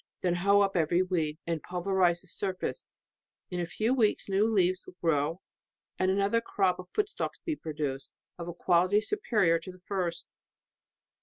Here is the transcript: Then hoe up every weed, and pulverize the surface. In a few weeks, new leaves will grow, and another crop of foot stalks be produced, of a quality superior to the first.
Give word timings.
Then 0.21 0.33
hoe 0.33 0.61
up 0.61 0.75
every 0.75 1.03
weed, 1.03 1.37
and 1.45 1.61
pulverize 1.61 2.21
the 2.21 2.27
surface. 2.27 2.87
In 3.51 3.59
a 3.59 3.67
few 3.67 3.93
weeks, 3.93 4.27
new 4.27 4.47
leaves 4.51 4.83
will 4.87 4.95
grow, 4.99 5.41
and 5.99 6.09
another 6.09 6.41
crop 6.41 6.79
of 6.79 6.89
foot 6.89 7.07
stalks 7.07 7.37
be 7.45 7.55
produced, 7.55 8.11
of 8.39 8.47
a 8.47 8.53
quality 8.55 8.99
superior 8.99 9.59
to 9.59 9.71
the 9.71 9.77
first. 9.77 10.25